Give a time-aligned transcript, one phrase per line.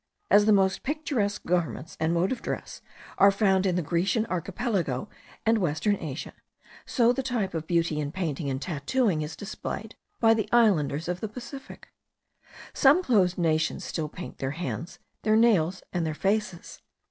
[0.31, 2.81] As the most picturesque garments and modes of dress
[3.19, 5.07] are found in the Grecian Archipelago
[5.45, 6.33] and western Asia,
[6.87, 11.19] so the type of beauty in painting and tattooing is displayed by the islanders of
[11.19, 11.89] the Pacific.
[12.73, 16.81] Some clothed nations still paint their hands, their nails, and their faces.